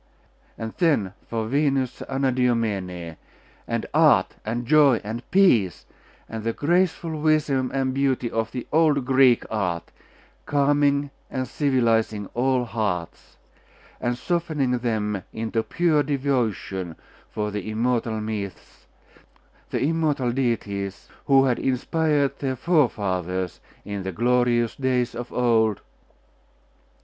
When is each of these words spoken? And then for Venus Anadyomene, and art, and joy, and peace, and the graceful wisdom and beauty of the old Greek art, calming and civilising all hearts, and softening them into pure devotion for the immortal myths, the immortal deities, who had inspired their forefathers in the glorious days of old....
And 0.57 0.73
then 0.79 1.13
for 1.27 1.45
Venus 1.47 2.01
Anadyomene, 2.09 3.17
and 3.67 3.85
art, 3.93 4.33
and 4.43 4.65
joy, 4.65 4.99
and 5.03 5.21
peace, 5.29 5.85
and 6.27 6.43
the 6.43 6.53
graceful 6.53 7.21
wisdom 7.21 7.69
and 7.71 7.93
beauty 7.93 8.27
of 8.31 8.51
the 8.51 8.65
old 8.73 9.05
Greek 9.05 9.45
art, 9.51 9.91
calming 10.47 11.11
and 11.29 11.47
civilising 11.47 12.25
all 12.33 12.65
hearts, 12.65 13.37
and 13.99 14.17
softening 14.17 14.79
them 14.79 15.21
into 15.33 15.61
pure 15.61 16.01
devotion 16.01 16.95
for 17.29 17.51
the 17.51 17.69
immortal 17.69 18.19
myths, 18.19 18.87
the 19.69 19.83
immortal 19.83 20.31
deities, 20.31 21.09
who 21.27 21.45
had 21.45 21.59
inspired 21.59 22.39
their 22.39 22.55
forefathers 22.55 23.59
in 23.85 24.01
the 24.01 24.11
glorious 24.11 24.75
days 24.75 25.13
of 25.13 25.31
old.... 25.31 25.79